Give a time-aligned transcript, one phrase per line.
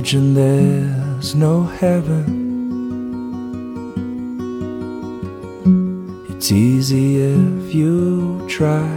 [0.00, 2.24] Imagine there's no heaven.
[6.30, 8.96] It's easy if you try.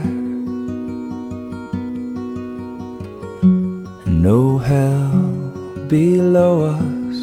[4.06, 5.12] And no hell
[5.90, 7.18] below us.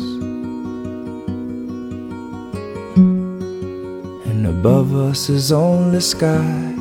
[4.28, 6.74] And above us is only sky.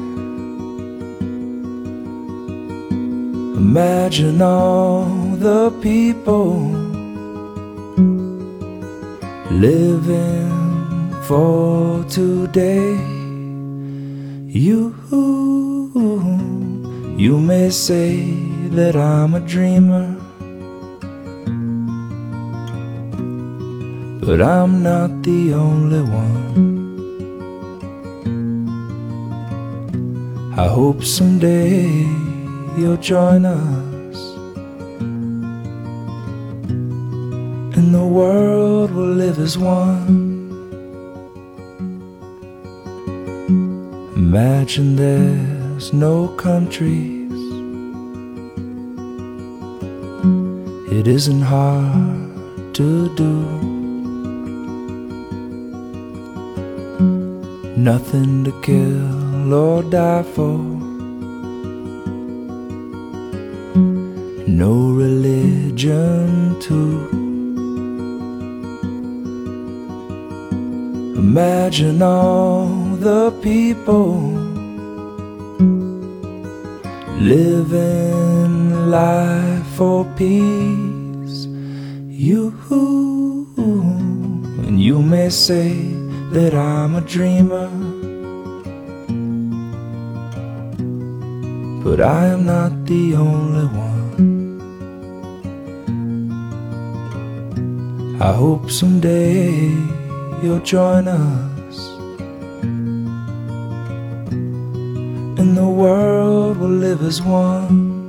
[3.56, 5.06] Imagine all
[5.38, 6.79] the people
[9.60, 12.96] living for today.
[14.48, 14.96] You,
[17.18, 18.22] you may say
[18.70, 20.16] that I'm a dreamer,
[24.26, 26.70] but I'm not the only one.
[30.58, 31.84] I hope someday
[32.78, 34.18] you'll join us.
[37.76, 40.50] And the world will live as one.
[44.16, 47.32] Imagine there's no countries.
[50.92, 53.34] It isn't hard to do.
[57.78, 60.90] Nothing to kill or die for.
[64.60, 67.19] no religion too.
[71.32, 72.66] Imagine all
[73.08, 74.18] the people
[77.22, 81.46] living life for peace.
[82.10, 82.52] You
[84.66, 85.70] and you may say
[86.32, 87.70] that I'm a dreamer.
[91.84, 94.58] But I am not the only one.
[98.20, 99.99] I hope someday
[100.42, 101.78] you'll join us.
[105.40, 108.00] And the world will live as one.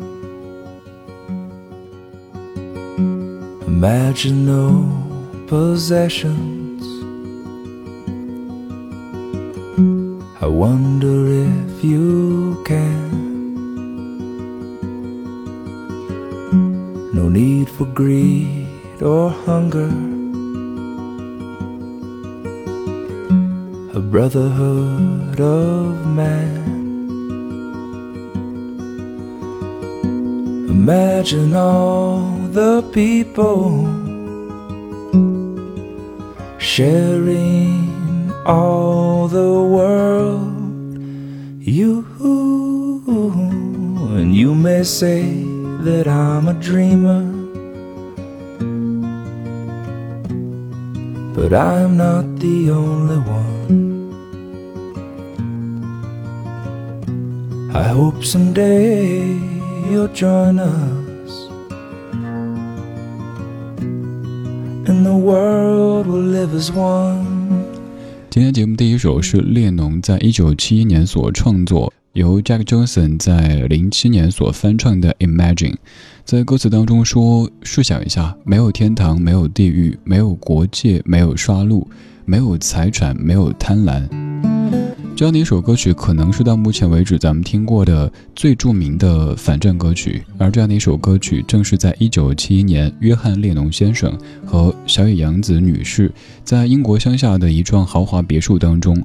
[3.67, 6.83] Imagine no possessions.
[10.43, 11.17] I wonder
[11.49, 13.11] if you can.
[17.13, 18.69] No need for greed
[19.03, 20.20] or hunger.
[24.11, 26.67] Brotherhood of man.
[30.69, 32.19] Imagine all
[32.51, 33.87] the people
[36.59, 40.99] sharing all the world.
[41.61, 42.05] You
[44.19, 45.23] and you may say
[45.85, 47.41] that I'm a dreamer.
[51.41, 53.90] but I'm not the only one.
[57.73, 59.39] I hope someday
[59.89, 61.49] you'll join us,
[64.87, 67.25] and the world will live as one.
[68.29, 75.75] 今天节目第一首是列侬在一九七一年所创作，由 Jack Johnson 在零七年所翻唱的《Imagine》。
[76.25, 81.87] 在歌词当中说：“试想一下，没有天堂，没有地狱，没有国界，没有杀戮，
[82.25, 84.09] 没有财产，没有贪婪。”
[85.17, 90.25] 这样的一首歌曲，可能是到目前为止咱们听过的最著名的反战歌曲。
[90.39, 94.17] 而这样的一首歌曲，正是在1971年，约翰列侬先生
[94.47, 96.11] 和小野洋子女士
[96.43, 99.05] 在英国乡下的一幢豪华别墅当中。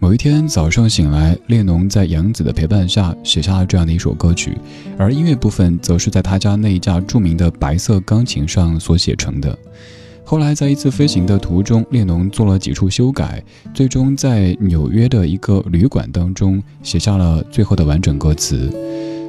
[0.00, 4.58] 某一天早上醒来，列侬在洋子的陪伴下写下了这样的一首歌曲，
[4.98, 9.56] 而音乐部分则是在他家那一架著名的白色钢琴上所写成的。
[10.24, 13.42] 后来在一次飞行的途中，列侬做了几处修改，
[13.74, 18.70] 最终在纽约的一个旅馆当中写下了最后的完整歌词。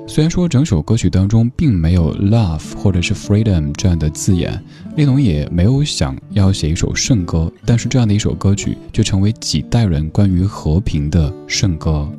[0.05, 4.61] 虽然说整首歌曲当中并没有 love 或者是 freedom 这样的字眼，
[4.95, 12.09] 列侬也没有想要写一首圣歌，但是这样的一首歌曲就成为几代人关于和平的圣歌。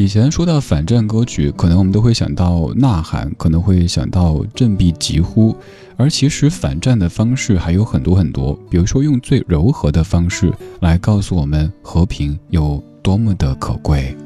[0.00, 5.54] 以前说到反战歌曲，可能我们都会想到呐喊，可能会想到振臂疾呼，
[5.98, 10.50] 而其实反战的方式还有很多很多，比如说用最柔和的方式
[10.80, 14.16] 来告诉我们和平有多么的可贵。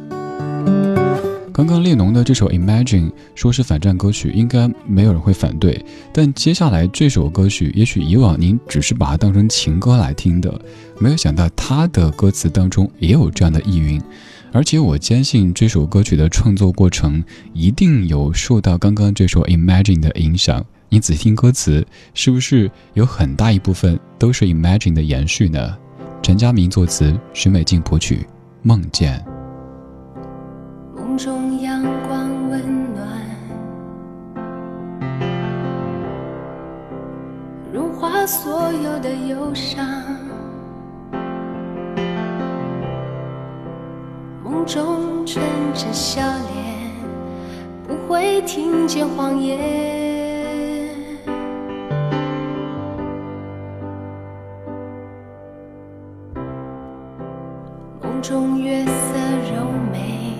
[1.52, 10.60] 刚刚列侬的这首《Imagine》说是反战歌曲，应该没有人会反对，但接下来这首歌曲，也许以往您只是把它当成情歌来听的，
[11.00, 14.00] 没有想到它的歌词当中也有这样的意蕴。
[14.54, 17.20] 而且我坚信这首歌曲的创作过程
[17.52, 20.64] 一定有受到刚刚这首《Imagine》的影响。
[20.88, 21.84] 你仔细听歌词，
[22.14, 25.76] 是不是有很大一部分都是《Imagine》的延续呢？
[26.22, 28.18] 陈佳明作词，徐美静谱曲，
[28.62, 29.18] 《梦见》。
[31.02, 33.08] 梦中阳光温暖，
[37.72, 40.23] 融化所有的忧伤。
[44.66, 45.44] 中纯
[45.74, 46.90] 真笑脸，
[47.86, 49.58] 不会听见谎言。
[58.00, 58.92] 梦中月色
[59.54, 60.38] 柔美，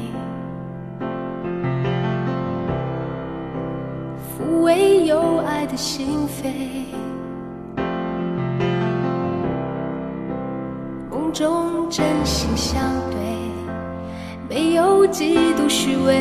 [4.39, 6.51] 抚慰有爱的心扉。
[11.11, 12.81] 梦中真心相
[13.11, 13.44] 对。
[14.55, 16.15] 没有几度虚伪。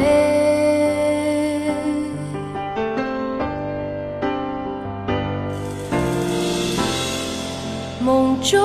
[8.03, 8.59] 梦中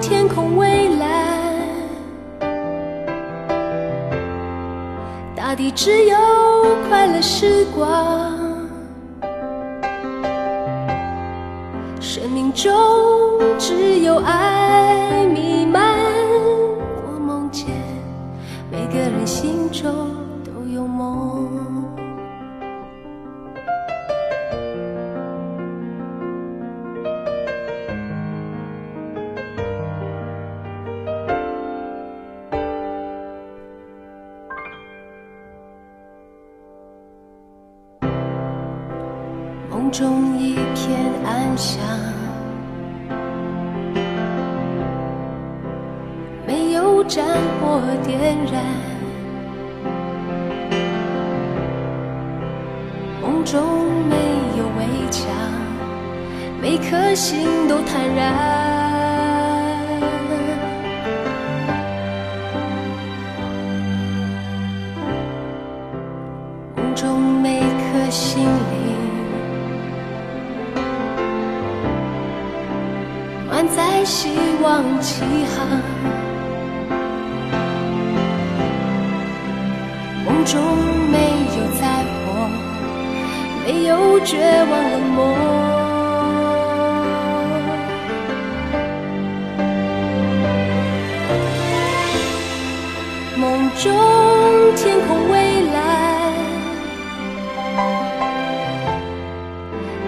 [0.00, 1.56] 天空蔚蓝，
[5.36, 6.16] 大地只有
[6.88, 8.36] 快乐时光，
[12.00, 12.72] 生命中
[13.56, 14.99] 只有爱
[19.26, 19.92] 心中
[20.44, 21.48] 都有梦，
[39.70, 41.80] 梦中一片安详，
[46.46, 47.24] 没有战
[47.60, 48.89] 火点燃。
[53.50, 53.60] 中
[54.08, 54.14] 没
[54.56, 55.26] 有围墙，
[56.62, 58.32] 每颗心都坦然。
[66.76, 68.50] 梦中每颗心灵，
[73.50, 74.28] 满载希
[74.62, 75.66] 望起航。
[80.24, 80.62] 梦中
[81.10, 81.18] 没
[81.58, 81.99] 有灾祸。
[83.72, 85.32] 没有绝望冷漠，
[93.36, 93.94] 梦中
[94.74, 96.34] 天空蔚蓝，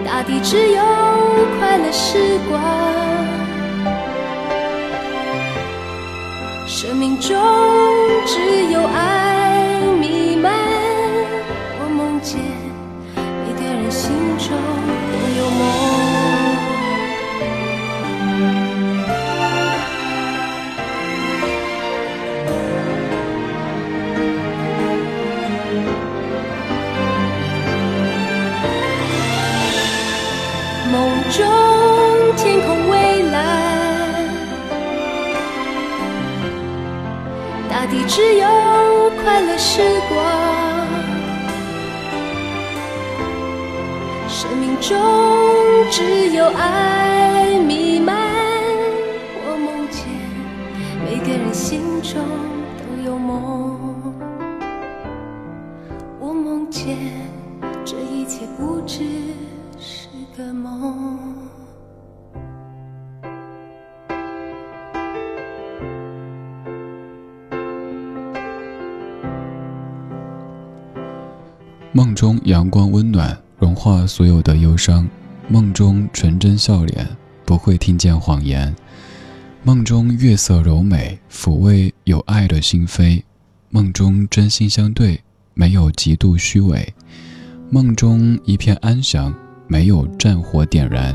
[0.05, 0.83] 大地只有
[1.57, 2.61] 快乐时光，
[6.67, 7.31] 生命中
[8.25, 8.81] 只有
[58.85, 58.99] 只
[59.79, 61.33] 是个梦。
[71.93, 75.07] 梦中阳光温暖，融化所有的忧伤。
[75.47, 77.07] 梦中纯真笑脸，
[77.45, 78.75] 不会听见谎言。
[79.63, 83.21] 梦中月色柔美，抚慰有爱的心扉；
[83.69, 85.21] 梦中真心相对，
[85.53, 86.93] 没有极度虚伪；
[87.73, 89.33] 梦中一片安详，
[89.65, 91.11] 没有战火点燃；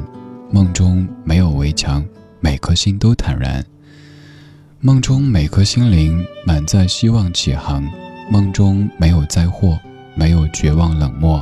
[0.50, 2.04] 梦中没有围墙，
[2.40, 3.62] 每颗心都坦然；
[4.80, 7.84] 梦中每颗心灵满载希望起航；
[8.28, 9.78] 梦中没有灾祸，
[10.16, 11.40] 没有绝望冷漠；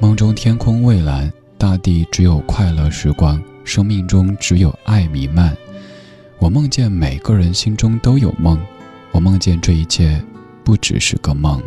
[0.00, 3.40] 梦中天空蔚蓝，大地只有快乐时光。
[3.62, 5.56] 生命中只有爱弥漫。
[6.40, 8.58] 我梦见每个人心中都有梦，
[9.12, 10.20] 我梦见这一切
[10.64, 11.62] 不只是个梦。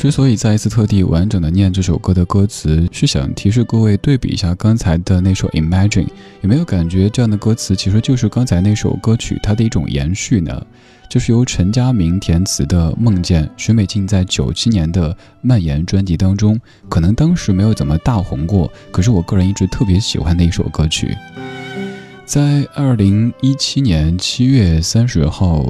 [0.00, 6.06] 之所以再一次特地完整的念这首歌的歌词，是想提示各位对比一下刚才的那首《Imagine》，
[6.40, 10.66] 有没有感觉这样的歌词其实就是刚才那首歌曲它的一种延续呢？
[11.10, 21.14] 就是由陈佳明填词的《梦见》，许美静在九七年的《蔓延》专辑当中，可能当时没有怎么大红过，可是我个人一直特别喜欢的一首歌曲。
[22.24, 25.66] 在二零一七年七月三十号。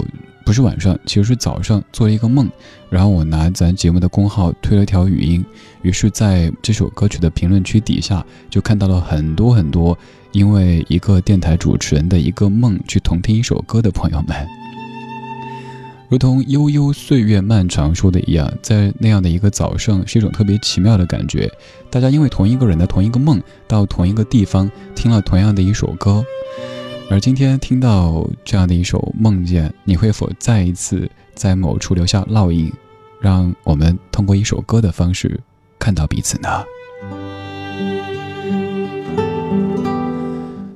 [0.50, 2.50] 不是晚上，其实是早上做了一个梦，
[2.88, 5.44] 然后我拿咱节目的公号推了条语音，
[5.82, 9.96] 于是在这首歌曲的评论区底下就看到了很多很多
[10.32, 14.36] 因为一个电台主持人的一个梦去同听一首歌的朋友们，
[16.10, 21.48] 如同悠悠岁月漫长说的一样，在那样的一个早上是一种特别奇妙的感觉，
[21.88, 26.24] 大家因为同一个人的同一个梦到同一个地方听了同样的一首歌。
[27.10, 32.72] 而今天听到这样的一首梦见，你会否再一次在某处留下烙印，
[33.20, 35.40] 让我们通过一首歌的方式
[35.76, 36.48] 看到彼此呢？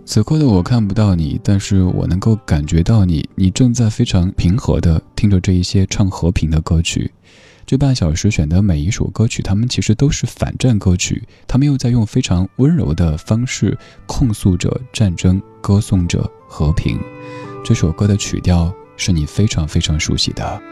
[0.05, 7.13] 此刻的我看不到你，但是我能够感觉到你，你正在非常平和的听着这一些唱和平的歌曲。
[7.65, 17.01] 这半小时选的每一首歌曲，他们其实都是反战歌曲，他们又在用非常温柔的方式控诉着战争，歌颂着和平。
[17.65, 20.63] 这首歌的曲调是你非常非常熟悉的。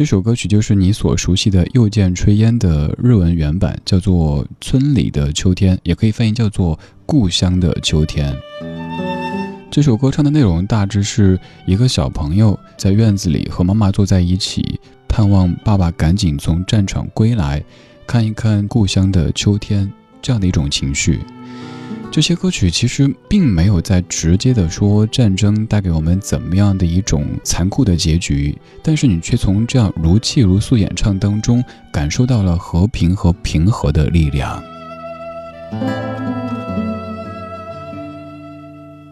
[0.00, 8.34] 这首歌曲就是你所熟悉的右键炊烟的日文原版，叫做《村里的秋天》，也可以翻译叫做《故乡的秋天》。
[9.70, 17.62] 这首歌唱的内容大致是一个小朋友在院子里和妈妈坐在一起，盼望爸爸赶紧从战场归来，
[18.06, 19.92] 看一看故乡的秋天，
[20.22, 21.20] 这样的一种情绪。
[22.12, 31.62] 这些歌曲其实并没有在直接的说战争带给我们怎么样的一种残酷的结局，但是你却从这样如泣如诉演唱当中
[31.92, 34.60] 感受到了和平和平和的力量。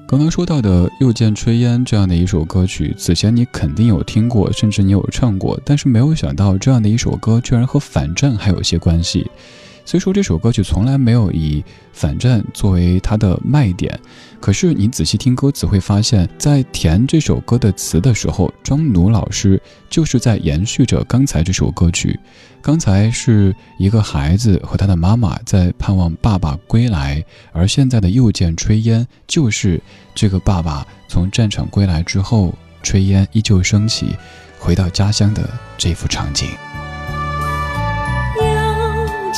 [0.09, 9.31] 刚刚说到的《又见炊烟》这样的一首歌曲，此前你肯定有听过，甚至你有唱过，但是没有想到这样的一首歌居然和反战还有些关系。
[9.89, 11.65] 虽说这首歌曲从来没有以
[11.95, 13.99] 反战作为它的卖点，
[14.39, 22.21] 可是你仔细听歌词会发现，在填这首歌的词的时候，庄奴老师就是在延续着刚才这首歌曲。
[22.61, 29.81] 刚才是一个孩子和他的妈妈在盼望爸爸归来，而现在的又见炊烟，就是
[30.15, 34.15] 这个爸爸从战场归来之后，炊烟依旧升起，
[34.59, 36.68] 回到家乡的这幅场景。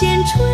[0.00, 0.49] 献出。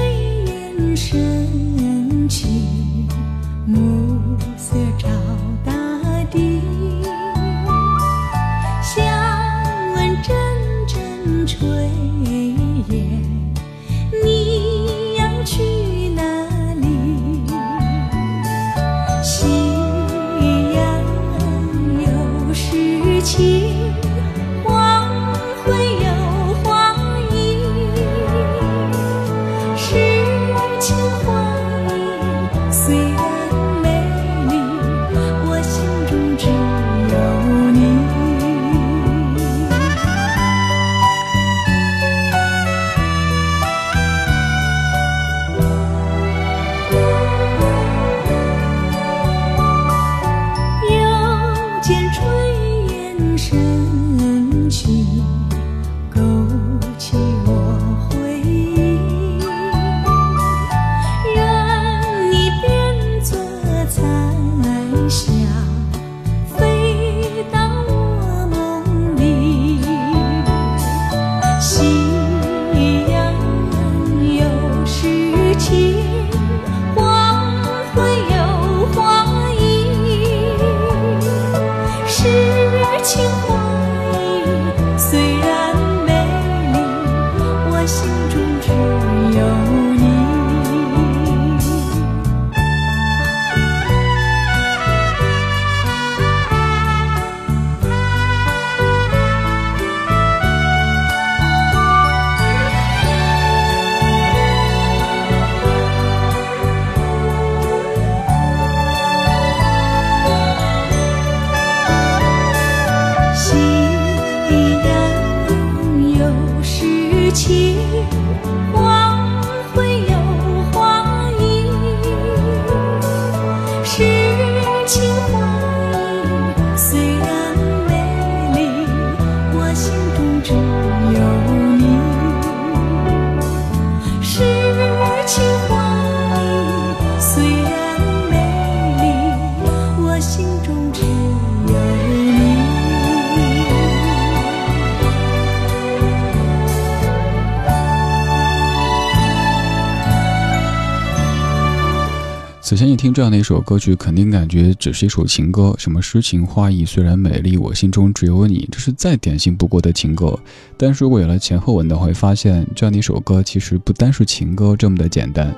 [152.66, 160.37] 此前你听这样的一首歌曲，肯定感觉只是一首情歌，什么诗情画意，虽然美丽，我心中只有你，这是再典型不过的情歌。
[160.76, 165.55] 但是如果有了前后文的话，会发现这样的一首歌其实不单是情歌这么的简单。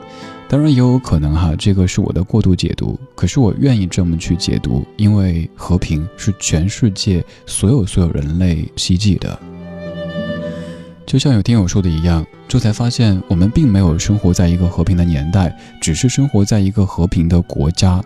[0.51, 9.40] 当然也有可能哈，这个是我的过度解读，可是我愿意这么去解读，因为和平是全世界所有所有人类希冀的。
[11.09, 18.05] 就像有听友说的一样，这才发现我们并没有生活在一个和平的年代，只是生活在一个和平的国家。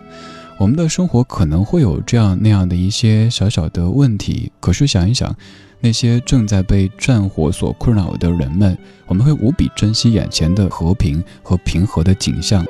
[0.57, 5.35] 我们的生活可能会有这样那样的一些小小的问题，可是想一想，
[5.81, 12.65] 那些正在被战火所困扰的人们，我们会无比珍惜眼前的和平和平和的景象。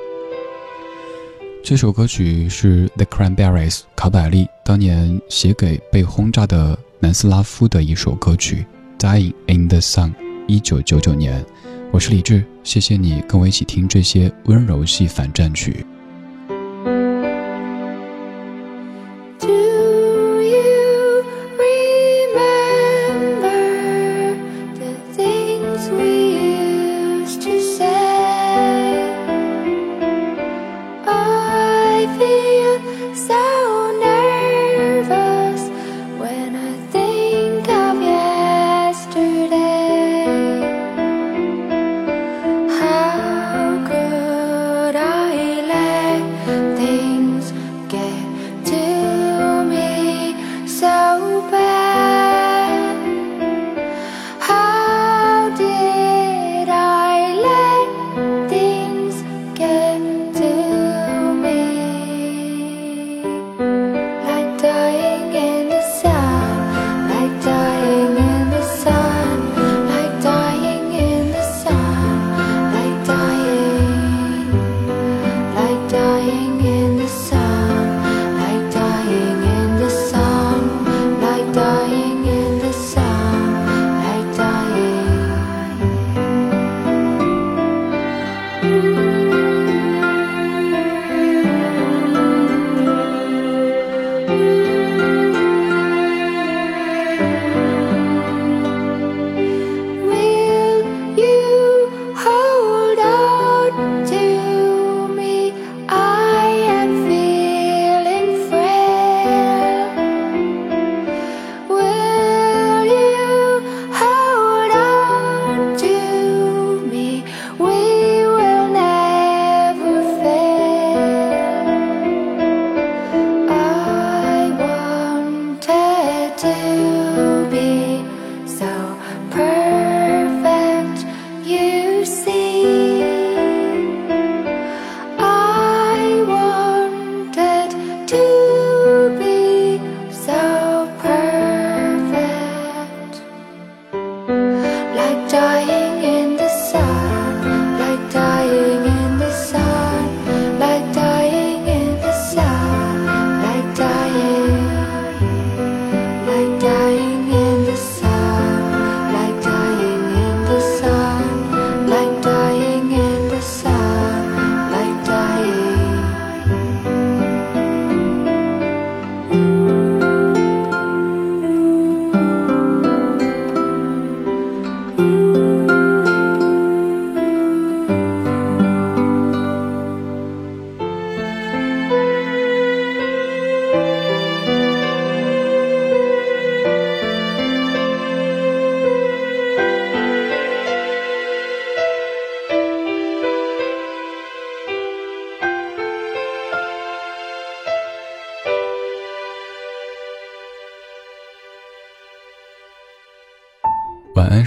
[1.63, 8.65] 这首歌曲是 The Cranberries 卡百利当年写给被轰炸的南斯拉夫的一首歌曲
[8.98, 10.23] ，Dying in the Sun。
[10.48, 11.44] 一九九九年，
[11.92, 15.86] 我是李志，谢谢你跟我一起听这些温柔系反战曲。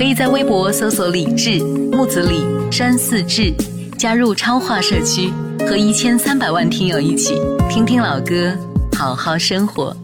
[0.00, 2.40] 可以在微博搜索“李志木子李
[2.72, 3.52] 山寺志”。
[3.98, 5.30] 加入超话社区，
[5.68, 7.34] 和一千三百万听友一起
[7.68, 8.56] 听听老歌，
[8.96, 9.94] 好好生活。